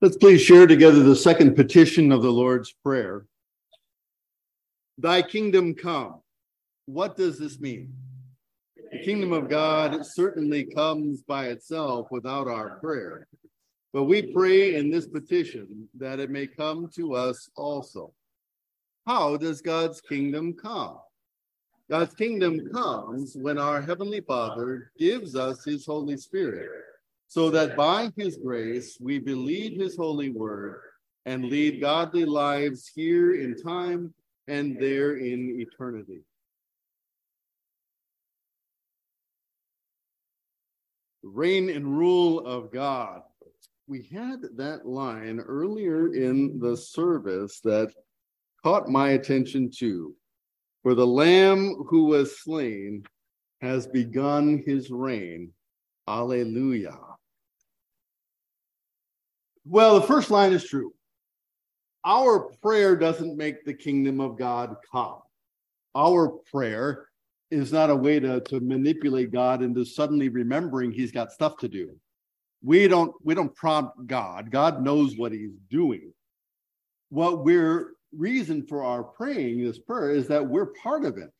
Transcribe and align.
Let's 0.00 0.16
please 0.16 0.40
share 0.40 0.68
together 0.68 1.02
the 1.02 1.16
second 1.16 1.56
petition 1.56 2.12
of 2.12 2.22
the 2.22 2.30
Lord's 2.30 2.72
Prayer. 2.84 3.26
Thy 4.96 5.22
kingdom 5.22 5.74
come. 5.74 6.20
What 6.86 7.16
does 7.16 7.36
this 7.36 7.58
mean? 7.58 7.92
The 8.92 9.00
kingdom 9.00 9.32
of 9.32 9.48
God 9.48 10.06
certainly 10.06 10.66
comes 10.66 11.22
by 11.22 11.46
itself 11.46 12.06
without 12.12 12.46
our 12.46 12.78
prayer. 12.78 13.26
But 13.92 14.04
we 14.04 14.22
pray 14.22 14.76
in 14.76 14.88
this 14.88 15.08
petition 15.08 15.88
that 15.98 16.20
it 16.20 16.30
may 16.30 16.46
come 16.46 16.88
to 16.94 17.16
us 17.16 17.50
also. 17.56 18.12
How 19.04 19.36
does 19.36 19.60
God's 19.60 20.00
kingdom 20.00 20.52
come? 20.52 20.98
God's 21.90 22.14
kingdom 22.14 22.70
comes 22.72 23.34
when 23.34 23.58
our 23.58 23.82
Heavenly 23.82 24.20
Father 24.20 24.92
gives 24.96 25.34
us 25.34 25.64
His 25.64 25.84
Holy 25.84 26.16
Spirit, 26.16 26.70
so 27.28 27.50
that 27.50 27.76
by 27.76 28.10
His 28.16 28.38
grace 28.38 28.98
we 29.00 29.18
believe 29.18 29.78
His 29.78 29.96
holy 29.96 30.30
word 30.30 30.80
and 31.26 31.44
lead 31.44 31.80
godly 31.80 32.24
lives 32.24 32.90
here 32.94 33.34
in 33.34 33.54
time 33.54 34.14
and 34.48 34.80
there 34.80 35.16
in 35.18 35.60
eternity. 35.60 36.22
Reign 41.22 41.68
and 41.68 41.86
rule 41.86 42.46
of 42.46 42.72
God. 42.72 43.20
We 43.86 44.08
had 44.10 44.40
that 44.56 44.86
line 44.86 45.40
earlier 45.40 46.14
in 46.14 46.58
the 46.58 46.76
service 46.76 47.60
that 47.60 47.92
caught 48.62 48.88
my 48.88 49.10
attention 49.10 49.70
too. 49.70 50.14
For 50.82 50.94
the 50.94 51.06
Lamb 51.06 51.84
who 51.88 52.04
was 52.04 52.40
slain 52.40 53.04
has 53.60 53.86
begun 53.86 54.62
his 54.64 54.90
reign. 54.90 55.52
Alleluia. 56.06 56.96
Well, 59.70 60.00
the 60.00 60.06
first 60.06 60.30
line 60.30 60.52
is 60.52 60.64
true. 60.64 60.94
Our 62.04 62.50
prayer 62.62 62.96
doesn't 62.96 63.36
make 63.36 63.64
the 63.64 63.74
kingdom 63.74 64.18
of 64.18 64.38
God 64.38 64.76
come. 64.90 65.18
Our 65.94 66.28
prayer 66.50 67.08
is 67.50 67.70
not 67.70 67.90
a 67.90 67.96
way 67.96 68.18
to, 68.18 68.40
to 68.40 68.60
manipulate 68.60 69.30
God 69.30 69.62
into 69.62 69.84
suddenly 69.84 70.30
remembering 70.30 70.90
he's 70.90 71.12
got 71.12 71.32
stuff 71.32 71.58
to 71.58 71.68
do. 71.68 71.94
We 72.62 72.88
don't 72.88 73.12
we 73.22 73.34
don't 73.34 73.54
prompt 73.54 74.06
God. 74.06 74.50
God 74.50 74.82
knows 74.82 75.16
what 75.16 75.32
he's 75.32 75.56
doing. 75.70 76.12
What 77.10 77.44
we're 77.44 77.92
reason 78.16 78.66
for 78.66 78.82
our 78.82 79.04
praying 79.04 79.62
this 79.62 79.78
prayer 79.78 80.10
is 80.10 80.28
that 80.28 80.46
we're 80.46 80.72
part 80.82 81.04
of 81.04 81.18
it. 81.18 81.30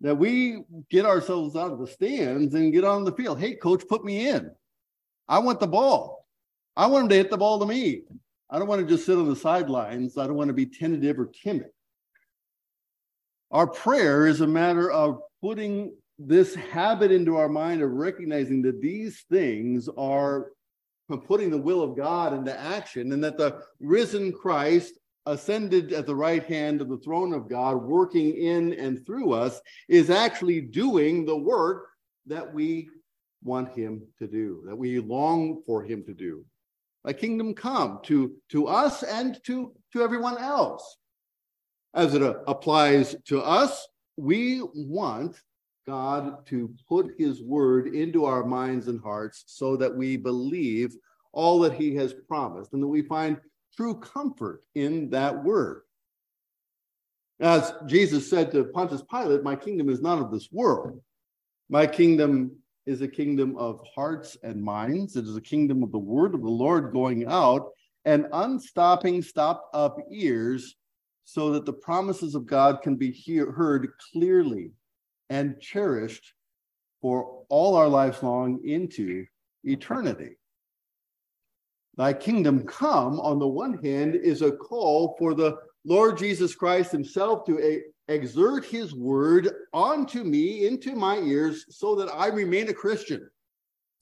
That 0.00 0.16
we 0.16 0.64
get 0.90 1.06
ourselves 1.06 1.54
out 1.54 1.70
of 1.70 1.78
the 1.78 1.86
stands 1.86 2.54
and 2.54 2.72
get 2.72 2.84
on 2.84 3.04
the 3.04 3.12
field. 3.12 3.38
Hey, 3.38 3.54
coach, 3.54 3.86
put 3.88 4.04
me 4.04 4.28
in. 4.28 4.50
I 5.28 5.38
want 5.38 5.60
the 5.60 5.68
ball. 5.68 6.21
I 6.76 6.86
want 6.86 7.04
him 7.04 7.08
to 7.10 7.16
hit 7.16 7.30
the 7.30 7.36
ball 7.36 7.58
to 7.60 7.66
me. 7.66 8.02
I 8.50 8.58
don't 8.58 8.68
want 8.68 8.80
to 8.80 8.86
just 8.86 9.06
sit 9.06 9.18
on 9.18 9.28
the 9.28 9.36
sidelines. 9.36 10.18
I 10.18 10.26
don't 10.26 10.36
want 10.36 10.48
to 10.48 10.54
be 10.54 10.66
tentative 10.66 11.18
or 11.18 11.26
timid. 11.26 11.70
Our 13.50 13.66
prayer 13.66 14.26
is 14.26 14.40
a 14.40 14.46
matter 14.46 14.90
of 14.90 15.20
putting 15.42 15.94
this 16.18 16.54
habit 16.54 17.10
into 17.10 17.36
our 17.36 17.48
mind 17.48 17.82
of 17.82 17.90
recognizing 17.90 18.62
that 18.62 18.80
these 18.80 19.24
things 19.30 19.88
are 19.98 20.52
putting 21.26 21.50
the 21.50 21.58
will 21.58 21.82
of 21.82 21.96
God 21.96 22.32
into 22.32 22.58
action 22.58 23.12
and 23.12 23.22
that 23.22 23.36
the 23.36 23.60
risen 23.80 24.32
Christ 24.32 24.94
ascended 25.26 25.92
at 25.92 26.06
the 26.06 26.16
right 26.16 26.44
hand 26.44 26.80
of 26.80 26.88
the 26.88 26.98
throne 26.98 27.32
of 27.34 27.48
God, 27.48 27.76
working 27.76 28.34
in 28.34 28.72
and 28.74 29.04
through 29.04 29.32
us, 29.32 29.60
is 29.88 30.10
actually 30.10 30.60
doing 30.60 31.26
the 31.26 31.36
work 31.36 31.88
that 32.26 32.52
we 32.52 32.88
want 33.42 33.76
him 33.76 34.02
to 34.18 34.26
do, 34.26 34.62
that 34.66 34.76
we 34.76 35.00
long 35.00 35.62
for 35.66 35.82
him 35.82 36.02
to 36.06 36.14
do. 36.14 36.44
A 37.04 37.12
kingdom 37.12 37.54
come 37.54 38.00
to, 38.04 38.32
to 38.50 38.68
us 38.68 39.02
and 39.02 39.38
to, 39.44 39.72
to 39.92 40.02
everyone 40.02 40.38
else. 40.38 40.98
As 41.94 42.14
it 42.14 42.22
uh, 42.22 42.34
applies 42.46 43.16
to 43.26 43.40
us, 43.42 43.86
we 44.16 44.62
want 44.74 45.36
God 45.86 46.46
to 46.46 46.72
put 46.88 47.14
his 47.18 47.42
word 47.42 47.88
into 47.88 48.24
our 48.24 48.44
minds 48.44 48.88
and 48.88 49.00
hearts 49.00 49.44
so 49.46 49.76
that 49.76 49.94
we 49.94 50.16
believe 50.16 50.94
all 51.32 51.58
that 51.60 51.74
he 51.74 51.94
has 51.96 52.14
promised 52.28 52.72
and 52.72 52.82
that 52.82 52.88
we 52.88 53.02
find 53.02 53.38
true 53.76 53.94
comfort 53.94 54.62
in 54.74 55.10
that 55.10 55.42
word. 55.42 55.82
As 57.40 57.72
Jesus 57.86 58.30
said 58.30 58.52
to 58.52 58.64
Pontius 58.64 59.02
Pilate, 59.10 59.42
My 59.42 59.56
kingdom 59.56 59.88
is 59.88 60.00
not 60.00 60.20
of 60.20 60.30
this 60.30 60.48
world. 60.52 61.00
My 61.68 61.86
kingdom 61.86 62.52
is 62.86 63.00
a 63.02 63.08
kingdom 63.08 63.56
of 63.56 63.80
hearts 63.94 64.36
and 64.42 64.62
minds. 64.62 65.16
It 65.16 65.24
is 65.24 65.36
a 65.36 65.40
kingdom 65.40 65.82
of 65.82 65.92
the 65.92 65.98
word 65.98 66.34
of 66.34 66.42
the 66.42 66.48
Lord 66.48 66.92
going 66.92 67.26
out 67.26 67.70
and 68.04 68.26
unstopping, 68.32 69.22
stopped 69.22 69.74
up 69.74 69.96
ears 70.10 70.74
so 71.24 71.52
that 71.52 71.64
the 71.64 71.72
promises 71.72 72.34
of 72.34 72.46
God 72.46 72.82
can 72.82 72.96
be 72.96 73.10
hear, 73.10 73.52
heard 73.52 73.88
clearly 74.12 74.72
and 75.30 75.60
cherished 75.60 76.34
for 77.00 77.44
all 77.48 77.76
our 77.76 77.88
lives 77.88 78.22
long 78.22 78.60
into 78.64 79.24
eternity. 79.64 80.36
Thy 81.96 82.12
kingdom 82.12 82.64
come, 82.66 83.20
on 83.20 83.38
the 83.38 83.46
one 83.46 83.82
hand, 83.84 84.16
is 84.16 84.42
a 84.42 84.52
call 84.52 85.14
for 85.18 85.34
the 85.34 85.56
Lord 85.84 86.16
Jesus 86.16 86.54
Christ 86.54 86.90
himself 86.90 87.44
to 87.46 87.58
a, 87.60 87.82
exert 88.08 88.64
his 88.64 88.94
word 88.94 89.50
onto 89.72 90.24
me, 90.24 90.66
into 90.66 90.94
my 90.94 91.18
ears, 91.18 91.66
so 91.70 91.94
that 91.96 92.10
I 92.12 92.28
remain 92.28 92.68
a 92.68 92.74
Christian, 92.74 93.28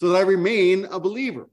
so 0.01 0.09
that 0.09 0.19
I 0.19 0.23
remain 0.23 0.87
a 0.87 0.99
believer, 0.99 1.49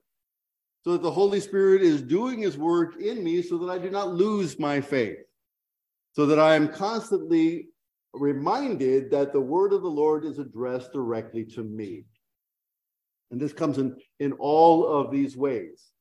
so 0.84 0.94
that 0.94 1.02
the 1.02 1.12
Holy 1.12 1.40
Spirit 1.40 1.82
is 1.82 2.02
doing 2.02 2.40
his 2.40 2.58
work 2.58 3.00
in 3.02 3.24
me, 3.24 3.42
so 3.42 3.58
that 3.60 3.72
I 3.72 3.78
do 3.78 3.90
not 3.90 4.14
lose 4.14 4.60
my 4.60 4.82
faith, 4.82 5.18
so 6.14 6.26
that 6.26 6.40
I 6.40 6.56
am 6.56 6.70
constantly 6.70 7.68
reminded 8.14 9.12
that 9.12 9.34
the 9.34 9.42
word 9.42 9.74
of 9.74 9.82
the 9.82 9.90
Lord 9.90 10.26
is 10.26 10.40
addressed 10.40 10.94
directly 10.94 11.44
to 11.46 11.64
me. 11.64 12.06
And 13.32 13.40
this 13.40 13.54
comes 13.54 13.78
in, 13.78 13.96
in 14.20 14.32
all 14.34 14.88
of 14.88 15.12
these 15.12 15.36
ways 15.36 15.92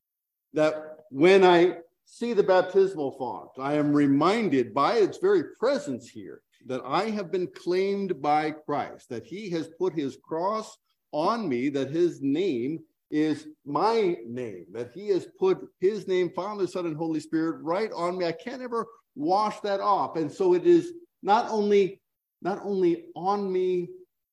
that 0.55 0.99
when 1.11 1.45
I 1.45 1.79
see 2.07 2.33
the 2.33 2.43
baptismal 2.43 3.13
font, 3.19 3.51
I 3.59 3.75
am 3.75 3.93
reminded 3.93 4.73
by 4.73 4.95
its 4.95 5.19
very 5.19 5.43
presence 5.59 6.09
here 6.09 6.41
that 6.67 6.81
I 6.85 7.11
have 7.11 7.31
been 7.31 7.49
claimed 7.49 8.23
by 8.23 8.53
Christ, 8.53 9.11
that 9.11 9.27
he 9.27 9.51
has 9.51 9.69
put 9.79 9.93
his 9.93 10.17
cross 10.25 10.79
on 11.13 11.49
me, 11.49 11.69
that 11.71 11.91
his 11.91 12.23
name 12.23 12.81
is 13.11 13.47
my 13.65 14.17
name, 14.27 14.67
that 14.73 14.93
he 14.93 15.09
has 15.09 15.27
put 15.39 15.59
his 15.81 16.09
name, 16.09 16.31
Father, 16.31 16.67
Son, 16.67 16.87
and 16.87 16.97
Holy 16.97 17.21
Spirit, 17.21 17.63
right 17.63 17.91
on 17.95 18.19
me. 18.19 18.27
I 18.27 18.33
can't 18.33 18.63
ever 18.63 18.87
wash 19.15 19.61
that 19.61 19.81
off. 19.81 20.17
And 20.17 20.31
so 20.31 20.55
it 20.55 20.67
is 20.67 20.93
not 21.23 21.51
only 21.51 22.01
not 22.43 22.61
only 22.65 23.07
on 23.15 23.51
me 23.51 23.89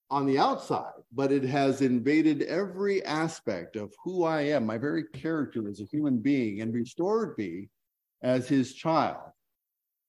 on 0.09 0.25
the 0.25 0.38
outside, 0.38 0.91
but 1.16 1.31
it 1.31 1.44
has 1.44 1.81
invaded 1.81 2.41
every 2.44 3.03
aspect 3.06 3.75
of 3.75 3.94
who 4.03 4.24
I 4.24 4.41
am, 4.41 4.66
my 4.66 4.78
very 4.78 5.03
character 5.03 5.69
as 5.69 5.79
a 5.79 5.85
human 5.85 6.18
being, 6.18 6.62
and 6.62 6.74
restored 6.74 7.38
me 7.38 7.69
as 8.24 8.47
his 8.47 8.74
child. 8.74 9.29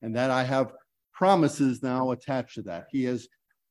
And 0.03 0.17
that 0.17 0.31
I 0.31 0.45
have 0.45 0.73
promises 1.13 1.83
now 1.83 2.13
attached 2.13 2.55
to 2.57 2.63
that. 2.63 2.87
He 2.91 3.05
has 3.05 3.29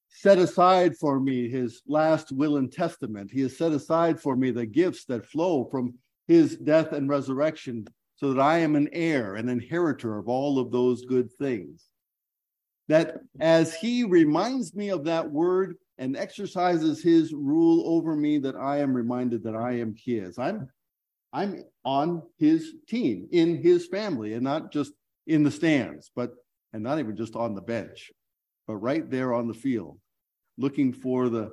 set 0.10 0.38
aside 0.38 0.96
for 0.96 1.20
me 1.20 1.50
his 1.50 1.82
last 1.88 2.32
will 2.32 2.58
and 2.58 2.72
testament. 2.72 3.32
He 3.32 3.42
has 3.42 3.58
set 3.58 3.72
aside 3.72 4.20
for 4.20 4.36
me 4.36 4.52
the 4.52 4.66
gifts 4.66 5.06
that 5.06 5.26
flow 5.26 5.66
from 5.72 5.96
his 6.28 6.56
death 6.58 6.94
and 6.94 7.10
resurrection, 7.10 7.86
so 8.16 8.32
that 8.32 8.42
I 8.42 8.60
am 8.60 8.76
an 8.76 8.90
heir, 8.94 9.36
an 9.36 9.50
inheritor 9.50 10.18
of 10.18 10.30
all 10.30 10.60
of 10.60 10.72
those 10.72 11.04
good 11.04 11.32
things. 11.34 11.90
That 12.88 13.18
as 13.40 13.74
he 13.74 14.04
reminds 14.04 14.76
me 14.76 14.90
of 14.90 15.06
that 15.06 15.30
word, 15.32 15.76
and 15.98 16.18
exercises 16.18 17.02
his 17.02 17.34
rule 17.34 17.84
over 17.88 18.16
me 18.16 18.40
that 18.40 18.56
I 18.56 18.80
am 18.80 18.94
reminded 18.94 19.44
that 19.44 19.56
I 19.56 19.80
am 19.80 19.96
his. 19.96 20.38
I'm 20.38 20.70
I'm 21.32 21.64
on 21.84 22.22
his 22.38 22.76
team, 22.88 23.28
in 23.32 23.62
his 23.62 23.88
family, 23.88 24.34
and 24.34 24.44
not 24.44 24.72
just 24.72 24.94
in 25.26 25.44
the 25.44 25.52
stands, 25.52 26.12
but 26.16 26.32
and 26.74 26.84
not 26.84 27.00
even 27.00 27.16
just 27.16 27.36
on 27.36 27.56
the 27.56 27.62
bench, 27.62 28.12
but 28.68 28.78
right 28.78 29.10
there 29.10 29.34
on 29.34 29.48
the 29.48 29.54
field, 29.54 30.00
looking 30.58 30.94
for 30.94 31.30
the 31.30 31.52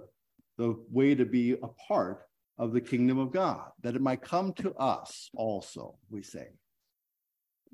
the 0.58 0.76
way 0.90 1.14
to 1.14 1.24
be 1.24 1.52
a 1.52 1.68
part 1.88 2.22
of 2.58 2.72
the 2.72 2.80
kingdom 2.80 3.18
of 3.18 3.32
God, 3.32 3.70
that 3.82 3.96
it 3.96 4.02
might 4.02 4.20
come 4.20 4.52
to 4.54 4.74
us 4.74 5.30
also, 5.34 5.96
we 6.10 6.22
say. 6.22 6.48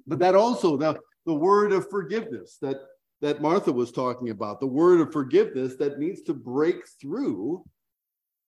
But 0.07 0.21
that 0.21 0.37
also, 0.37 0.77
the, 0.77 0.97
the 1.27 1.35
word 1.35 1.73
of 1.73 1.91
forgiveness, 1.91 2.59
that 2.63 2.77
that 3.21 3.41
Martha 3.41 3.73
was 3.73 3.93
talking 3.93 4.31
about, 4.31 4.61
the 4.61 4.67
word 4.67 5.01
of 5.01 5.13
forgiveness 5.13 5.77
that 5.77 5.99
needs 5.99 6.23
to 6.23 6.35
break 6.35 6.77
through 7.01 7.65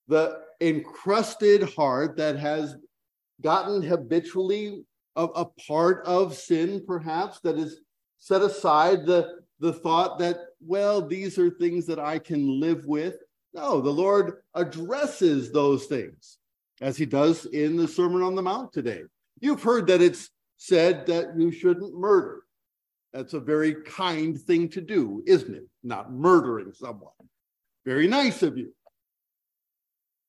the 0.09 0.41
encrusted 0.61 1.63
heart 1.75 2.17
that 2.17 2.39
has 2.39 2.77
gotten 3.43 3.83
habitually 3.83 4.85
a, 5.17 5.25
a 5.25 5.45
part 5.67 6.05
of 6.07 6.35
sin, 6.35 6.83
perhaps, 6.87 7.41
that 7.41 7.59
is 7.59 7.81
set 8.19 8.43
aside 8.43 9.07
the, 9.07 9.41
the 9.61 9.73
thought 9.73 10.19
that, 10.19 10.39
well, 10.61 11.07
these 11.07 11.39
are 11.39 11.51
things 11.51 11.87
that 11.87 11.99
I 11.99 12.19
can 12.19 12.61
live 12.61 12.87
with. 12.87 13.17
No, 13.55 13.81
the 13.81 13.91
Lord 13.91 14.43
addresses 14.55 15.51
those 15.51 15.87
things 15.87 16.39
as 16.81 16.97
he 16.97 17.07
does 17.07 17.47
in 17.47 17.77
the 17.77 17.89
Sermon 17.89 18.23
on 18.23 18.35
the 18.35 18.43
Mount 18.43 18.73
today. 18.73 19.03
You've 19.41 19.63
heard 19.63 19.87
that 19.89 20.03
it's 20.03 20.31
said 20.57 21.07
that 21.07 21.39
you 21.39 21.51
shouldn't 21.51 21.95
murder. 21.95 22.43
That's 23.13 23.35
a 23.35 23.41
very 23.41 23.75
kind 23.75 24.39
thing 24.39 24.69
to 24.71 24.81
do, 24.81 25.23
isn't 25.27 25.55
it? 25.55 25.67
Not 25.83 26.13
murdering 26.13 26.73
someone. 26.73 27.13
Very 27.85 28.07
nice 28.07 28.43
of 28.43 28.59
you. 28.59 28.75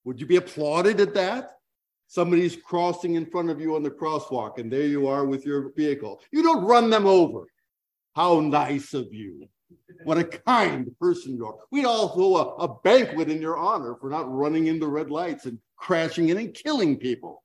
Would 0.05 0.19
you 0.19 0.25
be 0.25 0.37
applauded 0.37 1.01
at 1.01 1.13
that? 1.15 1.51
Somebody's 2.07 2.55
crossing 2.55 3.15
in 3.15 3.25
front 3.25 3.49
of 3.49 3.59
you 3.59 3.75
on 3.75 3.83
the 3.83 3.91
crosswalk, 3.91 4.57
and 4.57 4.71
there 4.71 4.87
you 4.87 5.07
are 5.07 5.25
with 5.25 5.45
your 5.45 5.71
vehicle. 5.75 6.21
You 6.31 6.41
don't 6.41 6.65
run 6.65 6.89
them 6.89 7.05
over. 7.05 7.45
How 8.15 8.39
nice 8.39 8.93
of 8.93 9.13
you. 9.13 9.47
What 10.03 10.17
a 10.17 10.23
kind 10.23 10.89
person 10.99 11.35
you 11.35 11.45
are. 11.45 11.55
We'd 11.71 11.85
all 11.85 12.09
throw 12.09 12.37
a, 12.37 12.55
a 12.65 12.79
banquet 12.81 13.29
in 13.29 13.41
your 13.41 13.57
honor 13.57 13.95
for 13.99 14.09
not 14.09 14.31
running 14.33 14.67
into 14.67 14.87
red 14.87 15.11
lights 15.11 15.45
and 15.45 15.59
crashing 15.75 16.29
in 16.29 16.37
and 16.37 16.53
killing 16.53 16.97
people 16.97 17.43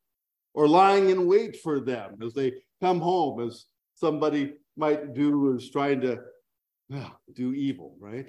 or 0.54 0.68
lying 0.68 1.10
in 1.10 1.26
wait 1.26 1.60
for 1.60 1.80
them 1.80 2.16
as 2.22 2.32
they 2.32 2.54
come 2.80 3.00
home, 3.00 3.46
as 3.46 3.66
somebody 3.94 4.54
might 4.76 5.14
do 5.14 5.54
is 5.54 5.70
trying 5.70 6.00
to 6.02 6.20
ah, 6.92 7.16
do 7.34 7.52
evil, 7.52 7.96
right? 7.98 8.28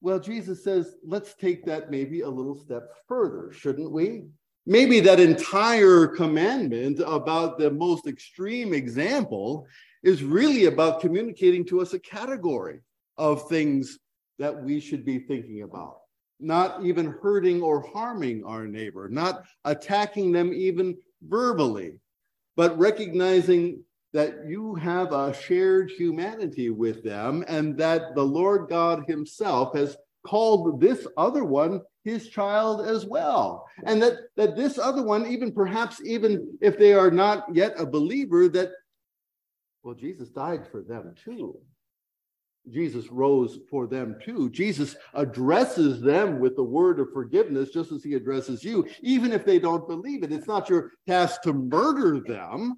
Well, 0.00 0.20
Jesus 0.20 0.62
says, 0.62 0.96
let's 1.02 1.34
take 1.34 1.64
that 1.64 1.90
maybe 1.90 2.20
a 2.20 2.28
little 2.28 2.54
step 2.54 2.90
further, 3.08 3.52
shouldn't 3.52 3.90
we? 3.90 4.24
Maybe 4.66 5.00
that 5.00 5.20
entire 5.20 6.06
commandment 6.06 7.00
about 7.00 7.58
the 7.58 7.70
most 7.70 8.06
extreme 8.06 8.74
example 8.74 9.66
is 10.02 10.22
really 10.22 10.66
about 10.66 11.00
communicating 11.00 11.64
to 11.66 11.80
us 11.80 11.94
a 11.94 11.98
category 11.98 12.80
of 13.16 13.48
things 13.48 13.98
that 14.38 14.62
we 14.62 14.80
should 14.80 15.04
be 15.04 15.18
thinking 15.18 15.62
about. 15.62 15.98
Not 16.40 16.84
even 16.84 17.14
hurting 17.22 17.62
or 17.62 17.80
harming 17.80 18.44
our 18.44 18.66
neighbor, 18.66 19.08
not 19.08 19.44
attacking 19.64 20.32
them 20.32 20.52
even 20.52 20.96
verbally, 21.22 21.98
but 22.56 22.78
recognizing 22.78 23.82
that 24.14 24.46
you 24.48 24.74
have 24.76 25.12
a 25.12 25.34
shared 25.34 25.90
humanity 25.90 26.70
with 26.70 27.04
them 27.04 27.44
and 27.46 27.76
that 27.76 28.14
the 28.14 28.22
Lord 28.22 28.70
God 28.70 29.04
Himself 29.06 29.76
has 29.76 29.96
called 30.24 30.80
this 30.80 31.06
other 31.18 31.44
one 31.44 31.82
his 32.04 32.28
child 32.28 32.86
as 32.86 33.06
well. 33.06 33.66
And 33.84 34.02
that, 34.02 34.14
that 34.36 34.56
this 34.56 34.78
other 34.78 35.02
one, 35.02 35.26
even 35.26 35.52
perhaps, 35.52 36.00
even 36.04 36.56
if 36.60 36.78
they 36.78 36.92
are 36.92 37.10
not 37.10 37.44
yet 37.54 37.74
a 37.78 37.86
believer, 37.86 38.48
that, 38.50 38.70
well, 39.82 39.94
Jesus 39.94 40.28
died 40.28 40.66
for 40.70 40.82
them 40.82 41.14
too. 41.22 41.58
Jesus 42.70 43.10
rose 43.10 43.58
for 43.70 43.86
them 43.86 44.16
too. 44.24 44.48
Jesus 44.50 44.96
addresses 45.12 46.00
them 46.00 46.40
with 46.40 46.56
the 46.56 46.62
word 46.62 46.98
of 46.98 47.12
forgiveness, 47.12 47.70
just 47.70 47.92
as 47.92 48.02
he 48.02 48.14
addresses 48.14 48.64
you, 48.64 48.86
even 49.02 49.32
if 49.32 49.44
they 49.44 49.58
don't 49.58 49.88
believe 49.88 50.22
it. 50.22 50.32
It's 50.32 50.46
not 50.46 50.70
your 50.70 50.92
task 51.06 51.42
to 51.42 51.52
murder 51.52 52.20
them, 52.20 52.76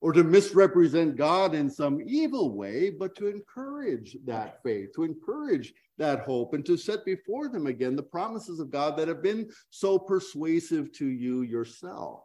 or 0.00 0.12
to 0.12 0.22
misrepresent 0.22 1.16
God 1.16 1.54
in 1.54 1.70
some 1.70 2.00
evil 2.06 2.54
way, 2.54 2.90
but 2.90 3.14
to 3.16 3.28
encourage 3.28 4.16
that 4.26 4.62
faith, 4.62 4.90
to 4.94 5.04
encourage 5.04 5.72
that 5.98 6.20
hope, 6.20 6.52
and 6.52 6.64
to 6.66 6.76
set 6.76 7.04
before 7.04 7.48
them 7.48 7.66
again 7.66 7.96
the 7.96 8.02
promises 8.02 8.60
of 8.60 8.70
God 8.70 8.96
that 8.98 9.08
have 9.08 9.22
been 9.22 9.50
so 9.70 9.98
persuasive 9.98 10.92
to 10.92 11.06
you 11.06 11.42
yourself. 11.42 12.24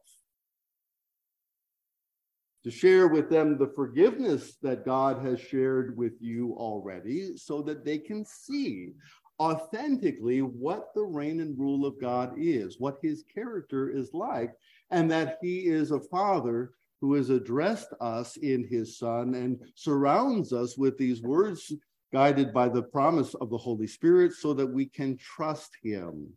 To 2.66 2.72
share 2.72 3.08
with 3.08 3.30
them 3.30 3.58
the 3.58 3.72
forgiveness 3.74 4.58
that 4.62 4.86
God 4.86 5.26
has 5.26 5.40
shared 5.40 5.98
with 5.98 6.14
you 6.20 6.54
already, 6.58 7.38
so 7.38 7.62
that 7.64 7.86
they 7.86 7.98
can 7.98 8.26
see 8.26 8.92
authentically 9.40 10.44
what 10.44 10.94
the 10.94 11.02
reign 11.02 11.40
and 11.40 11.58
rule 11.58 11.88
of 11.88 12.00
God 12.00 12.34
is, 12.38 12.80
what 12.80 13.00
his 13.02 13.24
character 13.34 13.90
is 13.90 14.14
like, 14.14 14.52
and 14.92 15.10
that 15.10 15.40
he 15.42 15.62
is 15.62 15.90
a 15.90 16.00
father 16.00 16.74
who 17.02 17.16
has 17.16 17.32
addressed 17.32 17.94
us 18.00 18.38
in 18.38 18.64
his 18.64 18.98
Son 18.98 19.34
and 19.34 19.60
surrounds 19.76 20.54
us 20.54 20.78
with 20.78 20.98
these 20.98 21.22
words 21.22 21.74
guided 22.14 22.54
by 22.54 22.70
the 22.70 22.84
promise 22.84 23.34
of 23.36 23.50
the 23.50 23.58
Holy 23.58 23.88
Spirit 23.88 24.34
so 24.34 24.54
that 24.54 24.68
we 24.68 24.86
can 24.86 25.18
trust 25.18 25.72
him 25.82 26.28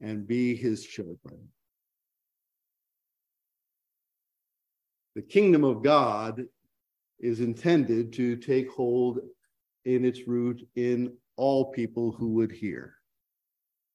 and 0.00 0.26
be 0.26 0.54
his 0.54 0.84
children. 0.84 1.48
The 5.16 5.22
kingdom 5.22 5.64
of 5.64 5.82
God 5.82 6.44
is 7.18 7.40
intended 7.40 8.12
to 8.12 8.36
take 8.36 8.70
hold 8.70 9.18
in 9.84 10.04
its 10.04 10.28
root 10.28 10.64
in 10.76 11.12
all 11.36 11.72
people 11.72 12.12
who 12.12 12.28
would 12.34 12.52
hear. 12.52 12.94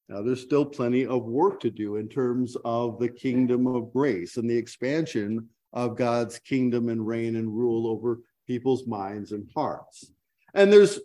Now, 0.10 0.22
there's 0.22 0.42
still 0.42 0.66
plenty 0.66 1.06
of 1.06 1.24
work 1.24 1.62
to 1.62 1.72
do 1.72 1.96
in 1.96 2.10
terms 2.10 2.58
of 2.66 3.00
the 3.00 3.08
kingdom 3.08 3.68
of 3.68 3.94
grace 3.94 4.36
and 4.36 4.50
the 4.50 4.58
expansion 4.58 5.48
of 5.74 5.98
God's 5.98 6.40
kingdom 6.40 6.90
and 6.90 7.06
reign 7.06 7.36
and 7.36 7.50
rule 7.50 7.88
over 7.88 8.20
people's 8.48 8.86
minds 8.86 9.32
and 9.32 9.50
hearts. 9.56 10.12
And 10.54 10.72
there's 10.72 11.00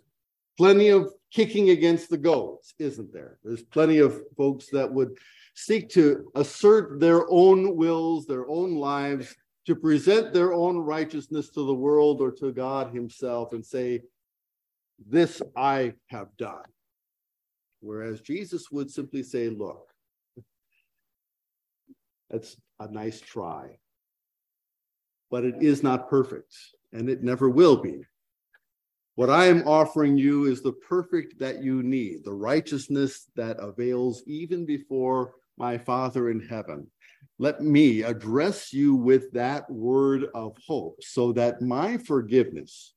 plenty 0.57 0.89
of 0.89 1.11
kicking 1.31 1.71
against 1.71 2.09
the 2.09 2.17
goats, 2.17 2.73
isn't 2.79 3.11
there? 3.11 3.39
There's 3.43 3.63
plenty 3.63 3.97
of 3.99 4.21
folks 4.37 4.67
that 4.71 4.91
would 4.91 5.17
seek 5.55 5.89
to 5.89 6.31
assert 6.35 6.99
their 6.99 7.29
own 7.29 7.75
wills, 7.75 8.25
their 8.25 8.47
own 8.47 8.75
lives, 8.75 9.35
to 9.65 9.75
present 9.75 10.33
their 10.33 10.53
own 10.53 10.77
righteousness 10.77 11.49
to 11.49 11.65
the 11.65 11.73
world 11.73 12.21
or 12.21 12.31
to 12.31 12.51
God 12.51 12.93
Himself 12.93 13.53
and 13.53 13.65
say, 13.65 14.01
This 15.07 15.41
I 15.55 15.93
have 16.07 16.35
done. 16.37 16.63
Whereas 17.81 18.21
Jesus 18.21 18.69
would 18.71 18.91
simply 18.91 19.23
say, 19.23 19.49
Look, 19.49 19.87
that's 22.29 22.57
a 22.79 22.91
nice 22.91 23.19
try 23.19 23.77
but 25.31 25.43
it 25.45 25.61
is 25.61 25.83
not 25.83 26.09
perfect, 26.09 26.53
and 26.93 27.09
it 27.09 27.23
never 27.23 27.49
will 27.49 27.77
be. 27.77 28.01
What 29.15 29.29
I 29.29 29.47
am 29.47 29.67
offering 29.67 30.17
you 30.17 30.45
is 30.45 30.61
the 30.61 30.71
perfect 30.71 31.39
that 31.39 31.61
you 31.61 31.83
need, 31.83 32.23
the 32.23 32.33
righteousness 32.33 33.27
that 33.35 33.57
avails 33.59 34.23
even 34.25 34.65
before 34.65 35.33
my 35.57 35.77
Father 35.77 36.29
in 36.29 36.39
heaven. 36.39 36.87
Let 37.37 37.61
me 37.61 38.03
address 38.03 38.71
you 38.71 38.95
with 38.95 39.31
that 39.33 39.69
word 39.69 40.27
of 40.33 40.55
hope 40.65 41.03
so 41.03 41.33
that 41.33 41.61
my 41.61 41.97
forgiveness, 41.97 42.93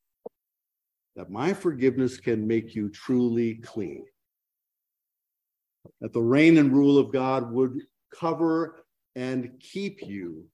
that 1.16 1.28
my 1.28 1.52
forgiveness 1.52 2.18
can 2.18 2.46
make 2.46 2.74
you 2.74 2.88
truly 2.88 3.56
clean. 3.56 4.04
That 6.00 6.12
the 6.12 6.22
reign 6.22 6.58
and 6.58 6.72
rule 6.72 6.98
of 6.98 7.12
God 7.12 7.50
would 7.50 7.80
cover 8.14 8.84
and 9.16 9.50
keep 9.60 10.06
you 10.06 10.44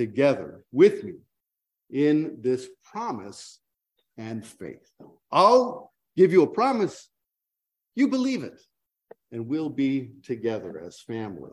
together 0.00 0.64
with 0.72 1.04
me 1.04 1.12
in 1.90 2.38
this 2.40 2.66
promise 2.82 3.58
and 4.16 4.46
faith. 4.46 4.90
I'll 5.30 5.92
give 6.16 6.32
you 6.32 6.40
a 6.40 6.46
promise, 6.46 7.10
you 7.94 8.08
believe 8.08 8.42
it, 8.42 8.58
and 9.30 9.46
we'll 9.46 9.68
be 9.68 10.12
together 10.22 10.82
as 10.82 11.02
family. 11.02 11.50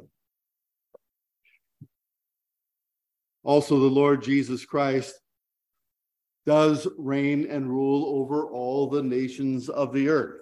Also, 3.43 3.79
the 3.79 3.85
Lord 3.85 4.23
Jesus 4.23 4.63
Christ 4.63 5.13
does 6.45 6.87
reign 6.97 7.47
and 7.49 7.69
rule 7.69 8.17
over 8.17 8.49
all 8.49 8.87
the 8.87 9.03
nations 9.03 9.67
of 9.67 9.91
the 9.91 10.07
earth. 10.07 10.39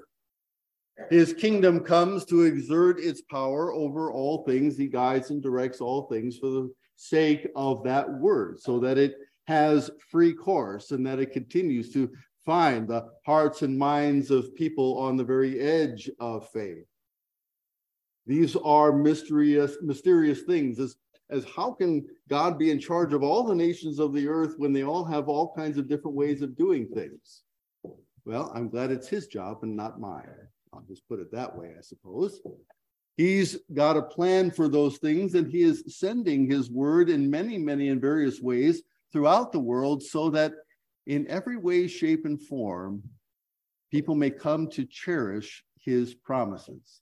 His 1.09 1.33
kingdom 1.33 1.79
comes 1.79 2.23
to 2.25 2.43
exert 2.43 2.99
its 2.99 3.21
power 3.21 3.73
over 3.73 4.11
all 4.11 4.43
things. 4.43 4.77
He 4.77 4.85
guides 4.85 5.31
and 5.31 5.41
directs 5.41 5.81
all 5.81 6.03
things 6.03 6.37
for 6.37 6.51
the 6.51 6.71
sake 6.95 7.47
of 7.55 7.83
that 7.83 8.11
word, 8.11 8.59
so 8.59 8.79
that 8.79 8.97
it 8.97 9.15
has 9.47 9.91
free 10.09 10.33
course 10.33 10.91
and 10.91 11.05
that 11.05 11.19
it 11.19 11.31
continues 11.31 11.91
to 11.93 12.09
find 12.45 12.87
the 12.87 13.07
hearts 13.25 13.61
and 13.61 13.77
minds 13.77 14.31
of 14.31 14.55
people 14.55 14.97
on 14.97 15.17
the 15.17 15.23
very 15.23 15.59
edge 15.59 16.09
of 16.19 16.49
faith. 16.49 16.85
These 18.27 18.55
are 18.55 18.91
mysterious, 18.91 19.77
mysterious 19.81 20.41
things 20.43 20.79
as, 20.79 20.95
as 21.29 21.45
how 21.45 21.71
can 21.71 22.05
God 22.27 22.57
be 22.57 22.71
in 22.71 22.79
charge 22.79 23.13
of 23.13 23.23
all 23.23 23.43
the 23.43 23.55
nations 23.55 23.99
of 23.99 24.13
the 24.13 24.27
earth 24.27 24.55
when 24.57 24.73
they 24.73 24.83
all 24.83 25.03
have 25.03 25.27
all 25.27 25.53
kinds 25.55 25.77
of 25.77 25.87
different 25.87 26.17
ways 26.17 26.41
of 26.41 26.57
doing 26.57 26.87
things? 26.87 27.43
Well, 28.25 28.51
I'm 28.55 28.69
glad 28.69 28.91
it's 28.91 29.07
his 29.07 29.27
job 29.27 29.59
and 29.61 29.75
not 29.75 29.99
mine. 29.99 30.27
I'll 30.73 30.85
just 30.87 31.07
put 31.07 31.19
it 31.19 31.31
that 31.31 31.55
way, 31.55 31.75
I 31.77 31.81
suppose. 31.81 32.41
He's 33.17 33.57
got 33.73 33.97
a 33.97 34.01
plan 34.01 34.51
for 34.51 34.67
those 34.67 34.97
things, 34.97 35.35
and 35.35 35.49
he 35.49 35.63
is 35.63 35.83
sending 35.87 36.49
his 36.49 36.69
word 36.69 37.09
in 37.09 37.29
many, 37.29 37.57
many 37.57 37.89
and 37.89 38.01
various 38.01 38.41
ways 38.41 38.81
throughout 39.11 39.51
the 39.51 39.59
world 39.59 40.03
so 40.03 40.29
that 40.31 40.53
in 41.07 41.27
every 41.27 41.55
way, 41.55 41.87
shape, 41.87 42.25
and 42.25 42.41
form, 42.41 43.03
people 43.91 44.15
may 44.15 44.31
come 44.31 44.67
to 44.71 44.85
cherish 44.85 45.63
his 45.79 46.13
promises. 46.13 47.01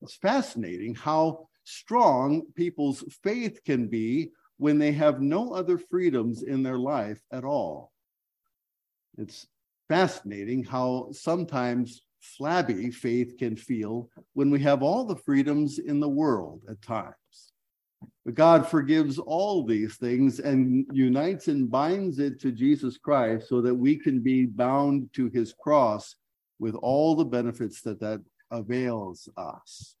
It's 0.00 0.14
fascinating 0.14 0.94
how 0.94 1.48
strong 1.64 2.42
people's 2.54 3.04
faith 3.22 3.60
can 3.64 3.88
be 3.88 4.30
when 4.56 4.78
they 4.78 4.92
have 4.92 5.20
no 5.20 5.52
other 5.52 5.76
freedoms 5.76 6.42
in 6.42 6.62
their 6.62 6.78
life 6.78 7.20
at 7.30 7.44
all. 7.44 7.92
It's 9.18 9.46
fascinating 9.88 10.64
how 10.64 11.08
sometimes 11.12 12.02
flabby 12.20 12.90
faith 12.90 13.36
can 13.38 13.56
feel 13.56 14.08
when 14.34 14.50
we 14.50 14.60
have 14.60 14.82
all 14.82 15.04
the 15.04 15.16
freedoms 15.16 15.78
in 15.78 16.00
the 16.00 16.08
world 16.08 16.62
at 16.68 16.82
times. 16.82 17.52
But 18.24 18.34
God 18.34 18.68
forgives 18.68 19.18
all 19.18 19.64
these 19.64 19.96
things 19.96 20.38
and 20.38 20.86
unites 20.92 21.48
and 21.48 21.70
binds 21.70 22.18
it 22.18 22.40
to 22.40 22.52
Jesus 22.52 22.96
Christ 22.96 23.48
so 23.48 23.60
that 23.62 23.74
we 23.74 23.96
can 23.96 24.20
be 24.20 24.46
bound 24.46 25.10
to 25.14 25.28
his 25.30 25.52
cross 25.52 26.14
with 26.58 26.74
all 26.74 27.14
the 27.14 27.24
benefits 27.24 27.80
that 27.82 28.00
that 28.00 28.20
avails 28.50 29.28
us. 29.36 29.96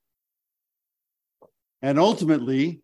And 1.82 1.98
ultimately, 1.98 2.82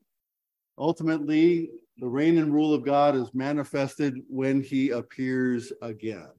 ultimately, 0.79 1.71
the 1.99 2.09
reign 2.09 2.39
and 2.39 2.53
rule 2.53 2.75
of 2.75 2.85
God 2.85 3.15
is 3.15 3.35
manifested 3.35 4.17
when 4.29 4.63
he 4.63 4.91
appears 4.91 5.73
again. 5.83 6.31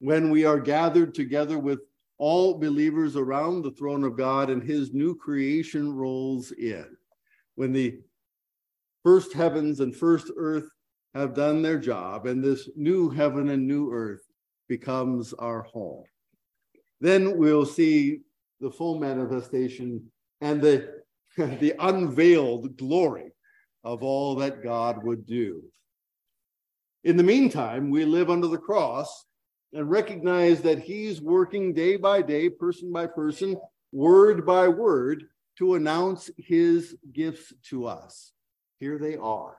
When 0.00 0.30
we 0.30 0.44
are 0.44 0.60
gathered 0.60 1.14
together 1.14 1.58
with 1.58 1.80
all 2.18 2.58
believers 2.58 3.16
around 3.16 3.62
the 3.62 3.70
throne 3.70 4.04
of 4.04 4.16
God 4.16 4.50
and 4.50 4.62
his 4.62 4.92
new 4.92 5.14
creation 5.14 5.94
rolls 5.94 6.52
in. 6.52 6.86
When 7.54 7.72
the 7.72 8.00
first 9.04 9.32
heavens 9.32 9.80
and 9.80 9.94
first 9.94 10.30
earth 10.36 10.68
have 11.14 11.34
done 11.34 11.62
their 11.62 11.78
job 11.78 12.26
and 12.26 12.42
this 12.42 12.68
new 12.76 13.08
heaven 13.08 13.48
and 13.50 13.66
new 13.66 13.92
earth 13.92 14.22
becomes 14.68 15.32
our 15.34 15.62
home. 15.62 16.04
Then 17.00 17.38
we'll 17.38 17.66
see 17.66 18.20
the 18.60 18.70
full 18.70 18.98
manifestation 18.98 20.10
and 20.40 20.60
the, 20.60 21.02
the 21.36 21.74
unveiled 21.78 22.76
glory 22.76 23.32
of 23.84 24.02
all 24.02 24.34
that 24.36 24.62
God 24.62 25.02
would 25.04 25.26
do. 25.26 25.62
In 27.04 27.16
the 27.16 27.22
meantime, 27.22 27.90
we 27.90 28.04
live 28.04 28.28
under 28.28 28.48
the 28.48 28.58
cross 28.58 29.24
and 29.72 29.90
recognize 29.90 30.60
that 30.62 30.80
He's 30.80 31.20
working 31.20 31.74
day 31.74 31.96
by 31.96 32.22
day, 32.22 32.48
person 32.48 32.92
by 32.92 33.06
person, 33.06 33.56
word 33.92 34.46
by 34.46 34.68
word, 34.68 35.24
to 35.58 35.74
announce 35.74 36.30
His 36.36 36.96
gifts 37.12 37.52
to 37.64 37.86
us. 37.86 38.32
Here 38.78 38.98
they 38.98 39.16
are 39.16 39.56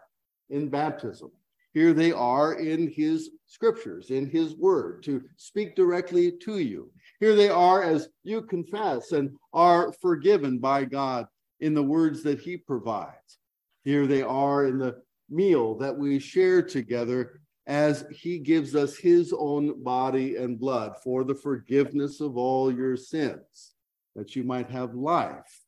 in 0.50 0.70
baptism. 0.70 1.32
Here 1.74 1.94
they 1.94 2.12
are 2.12 2.54
in 2.54 2.92
His 2.92 3.30
scriptures, 3.46 4.10
in 4.10 4.30
His 4.30 4.56
word, 4.56 5.04
to 5.04 5.24
speak 5.38 5.75
directly 5.75 6.32
to 6.44 6.58
you. 6.58 6.92
Here 7.20 7.36
they 7.36 7.50
are 7.50 7.84
as 7.84 8.10
you 8.24 8.42
confess 8.42 9.12
and 9.12 9.32
are 9.54 9.92
forgiven 10.01 10.58
by 10.58 10.86
God 10.86 11.28
in 11.60 11.74
the 11.74 11.84
words 11.84 12.24
that 12.24 12.39
He 12.39 12.58
provides. 12.58 13.38
Here 13.84 14.08
they 14.08 14.24
are 14.24 14.66
in 14.66 14.80
the 14.80 15.01
meal 15.30 15.75
that 15.75 15.96
we 15.96 16.18
share 16.18 16.62
together 16.62 17.42
as 17.70 18.04
he 18.12 18.40
gives 18.40 18.76
us 18.76 18.98
his 18.98 19.32
own 19.32 19.84
body 19.84 20.38
and 20.38 20.60
blood 20.60 20.96
for 21.04 21.24
the 21.24 21.36
forgiveness 21.36 22.20
of 22.20 22.36
all 22.36 22.74
your 22.74 22.98
sins, 22.98 23.76
that 24.16 24.36
you 24.36 24.44
might 24.44 24.72
have 24.72 24.96
life, 24.96 25.62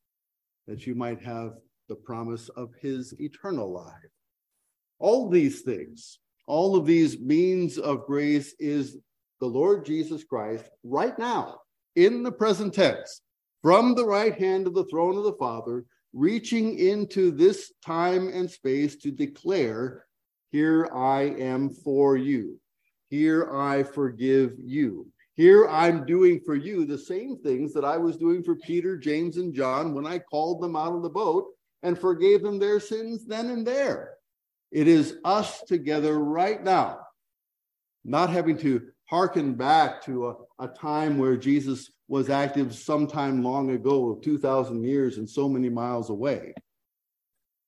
that 0.68 0.88
you 0.88 0.96
might 0.96 1.22
have 1.22 1.52
the 1.90 1.96
promise 1.96 2.50
of 2.50 2.74
his 2.82 3.14
eternal 3.22 3.72
life. 3.72 3.94
All 4.98 5.30
these 5.30 5.62
things, 5.62 6.18
all 6.48 6.76
of 6.76 6.88
these 6.88 7.20
means 7.20 7.78
of 7.78 8.08
grace 8.08 8.56
is 8.60 8.98
the 9.40 9.46
Lord 9.46 9.86
Jesus 9.86 10.24
Christ 10.24 10.68
right 10.84 11.18
now, 11.20 11.60
in 11.96 12.24
the 12.24 12.32
present 12.32 12.74
tense, 12.74 13.22
from 13.62 13.94
the 13.94 14.08
right 14.08 14.38
hand 14.40 14.66
of 14.66 14.74
the 14.74 14.86
throne 14.86 15.18
of 15.18 15.24
the 15.24 15.34
Father, 15.34 15.86
reaching 16.14 16.80
into 16.80 17.30
this 17.30 17.72
time 17.86 18.28
and 18.28 18.50
space 18.50 18.96
to 18.96 19.12
declare 19.12 20.06
here 20.52 20.90
I 20.94 21.22
am 21.22 21.70
for 21.70 22.18
you. 22.18 22.60
Here 23.10 23.54
I 23.54 23.84
forgive 23.84 24.54
you. 24.60 25.08
Here 25.36 25.68
I'm 25.68 26.06
doing 26.06 26.42
for 26.46 26.56
you 26.56 26.86
the 26.86 26.98
same 26.98 27.38
things 27.38 27.74
that 27.74 27.86
I 27.86 27.98
was 27.98 28.18
doing 28.18 28.44
for 28.44 28.56
Peter, 28.56 28.98
James, 28.98 29.38
and 29.38 29.54
John 29.54 29.94
when 29.94 30.06
I 30.06 30.20
called 30.20 30.62
them 30.62 30.76
out 30.76 30.94
of 30.94 31.04
the 31.04 31.10
boat 31.10 31.48
and 31.84 31.98
forgave 31.98 32.42
them 32.42 32.60
their 32.60 32.80
sins 32.80 33.26
then 33.26 33.50
and 33.50 33.66
there. 33.66 34.16
It 34.72 34.88
is 34.88 35.18
us 35.24 35.62
together 35.64 36.20
right 36.20 36.62
now, 36.64 37.00
not 38.04 38.30
having 38.30 38.58
to 38.60 38.90
hearken 39.06 39.56
back 39.56 40.04
to 40.06 40.30
a, 40.30 40.36
a 40.66 40.68
time 40.68 41.18
where 41.18 41.36
Jesus 41.38 41.92
was 42.08 42.30
active 42.30 42.76
sometime 42.76 43.42
long 43.42 43.72
ago, 43.72 44.20
2,000 44.22 44.84
years 44.84 45.18
and 45.18 45.30
so 45.30 45.48
many 45.50 45.70
miles 45.70 46.10
away. 46.10 46.54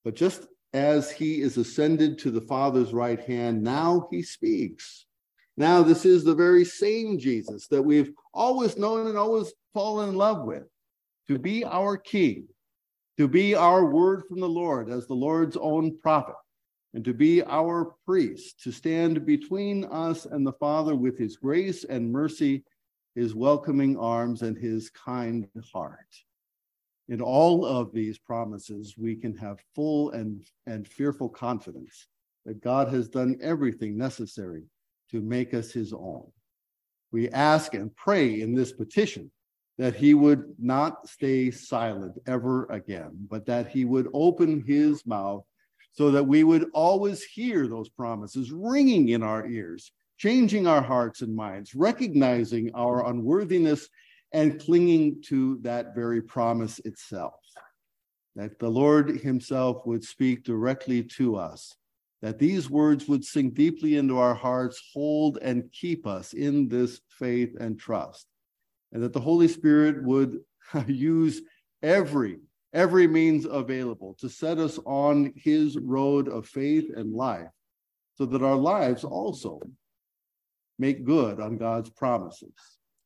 But 0.04 0.16
just 0.16 0.48
as 0.74 1.12
he 1.12 1.42
is 1.42 1.58
ascended 1.58 2.18
to 2.20 2.32
the 2.32 2.42
Father's 2.42 2.94
right 2.94 3.20
hand, 3.20 3.62
now 3.62 4.08
he 4.12 4.24
speaks. 4.24 5.06
Now, 5.56 5.84
this 5.84 6.04
is 6.04 6.24
the 6.24 6.34
very 6.34 6.66
same 6.66 7.20
Jesus 7.20 7.68
that 7.68 7.82
we've 7.82 8.12
always 8.34 8.76
known 8.76 9.08
and 9.08 9.18
always 9.18 9.54
fallen 9.74 10.10
in 10.10 10.16
love 10.16 10.46
with 10.46 10.64
to 11.28 11.38
be 11.38 11.64
our 11.64 11.96
king, 11.96 12.48
to 13.18 13.28
be 13.28 13.54
our 13.56 13.86
word 13.86 14.24
from 14.28 14.40
the 14.40 14.50
Lord 14.50 14.90
as 14.90 15.06
the 15.06 15.14
Lord's 15.14 15.56
own 15.56 15.98
prophet, 16.00 16.36
and 16.96 17.06
to 17.06 17.14
be 17.14 17.44
our 17.44 17.94
priest, 18.06 18.62
to 18.64 18.72
stand 18.72 19.26
between 19.26 19.86
us 19.86 20.26
and 20.26 20.46
the 20.46 20.54
Father 20.54 20.96
with 20.96 21.18
his 21.18 21.38
grace 21.38 21.84
and 21.84 22.12
mercy, 22.12 22.64
his 23.16 23.36
welcoming 23.36 23.96
arms, 23.98 24.42
and 24.42 24.58
his 24.58 24.90
kind 24.90 25.48
heart. 25.72 26.00
In 27.10 27.22
all 27.22 27.66
of 27.66 27.92
these 27.92 28.18
promises, 28.18 28.96
we 28.98 29.16
can 29.16 29.36
have 29.38 29.60
full 29.76 30.12
and, 30.12 30.44
and 30.66 30.88
fearful 30.88 31.30
confidence 31.30 32.08
that 32.46 32.62
God 32.62 32.88
has 32.90 33.10
done 33.10 33.38
everything 33.42 33.98
necessary 33.98 34.64
to 35.12 35.22
make 35.22 35.54
us 35.54 35.72
his 35.72 35.94
own. 35.94 36.26
We 37.12 37.30
ask 37.30 37.74
and 37.74 37.96
pray 37.96 38.42
in 38.42 38.56
this 38.56 38.72
petition 38.72 39.32
that 39.78 39.96
he 39.96 40.14
would 40.14 40.56
not 40.60 41.08
stay 41.08 41.52
silent 41.52 42.18
ever 42.26 42.66
again, 42.66 43.12
but 43.30 43.46
that 43.48 43.68
he 43.68 43.86
would 43.86 44.08
open 44.14 44.64
his 44.66 45.06
mouth 45.06 45.44
so 45.92 46.12
that 46.12 46.26
we 46.26 46.44
would 46.44 46.70
always 46.74 47.24
hear 47.24 47.68
those 47.68 47.90
promises 47.90 48.52
ringing 48.52 49.10
in 49.10 49.24
our 49.24 49.46
ears, 49.48 49.92
changing 50.18 50.68
our 50.68 50.82
hearts 50.82 51.22
and 51.22 51.36
minds, 51.36 51.76
recognizing 51.76 52.72
our 52.74 53.08
unworthiness 53.10 53.90
and 54.34 54.60
clinging 54.60 55.22
to 55.28 55.60
that 55.62 55.96
very 55.96 56.22
promise 56.22 56.80
itself. 56.80 57.36
That 58.36 58.58
the 58.60 58.70
Lord 58.70 59.22
Himself 59.22 59.86
would 59.86 60.04
speak 60.04 60.44
directly 60.44 61.04
to 61.18 61.36
us, 61.36 61.76
that 62.22 62.40
these 62.40 62.70
words 62.70 63.08
would 63.08 63.24
sink 63.24 63.54
deeply 63.54 63.98
into 63.98 64.18
our 64.18 64.34
hearts, 64.34 64.82
hold 64.94 65.38
and 65.42 65.72
keep 65.72 66.08
us 66.08 66.34
in 66.34 66.68
this 66.68 67.00
faith 67.10 67.56
and 67.60 67.80
trust, 67.80 68.26
and 68.92 69.04
that 69.04 69.14
the 69.14 69.20
Holy 69.22 69.48
Spirit 69.48 70.04
would 70.04 70.40
use 70.88 71.42
every 71.84 72.40
every 72.74 73.08
means 73.08 73.46
available 73.46 74.16
to 74.20 74.28
set 74.28 74.58
us 74.58 74.80
on 74.86 75.32
his 75.36 75.78
road 75.78 76.28
of 76.28 76.48
faith 76.48 76.90
and 76.96 77.14
life 77.14 77.50
so 78.16 78.26
that 78.26 78.42
our 78.42 78.56
lives 78.56 79.04
also 79.04 79.60
make 80.80 81.06
good 81.06 81.40
on 81.40 81.58
God's 81.58 81.90
promises. 81.92 82.54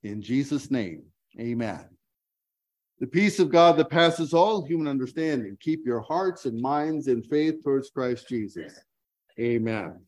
In 0.03 0.21
Jesus' 0.21 0.71
name, 0.71 1.03
Amen. 1.39 1.85
The 2.99 3.07
peace 3.07 3.39
of 3.39 3.51
God 3.51 3.77
that 3.77 3.91
passes 3.91 4.33
all 4.33 4.65
human 4.65 4.87
understanding, 4.87 5.57
keep 5.59 5.85
your 5.85 6.01
hearts 6.01 6.45
and 6.45 6.59
minds 6.59 7.07
in 7.07 7.21
faith 7.21 7.63
towards 7.63 7.91
Christ 7.91 8.27
Jesus. 8.27 8.73
Amen. 9.39 9.99